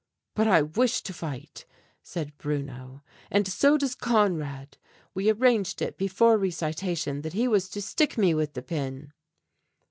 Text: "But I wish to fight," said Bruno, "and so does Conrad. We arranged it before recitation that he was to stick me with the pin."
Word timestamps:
"But 0.33 0.47
I 0.47 0.63
wish 0.63 1.03
to 1.03 1.13
fight," 1.13 1.67
said 2.01 2.35
Bruno, 2.39 3.03
"and 3.29 3.47
so 3.47 3.77
does 3.77 3.93
Conrad. 3.93 4.79
We 5.13 5.29
arranged 5.29 5.79
it 5.79 5.95
before 5.95 6.39
recitation 6.39 7.21
that 7.21 7.33
he 7.33 7.47
was 7.47 7.69
to 7.69 7.83
stick 7.83 8.17
me 8.17 8.33
with 8.33 8.53
the 8.53 8.63
pin." 8.63 9.13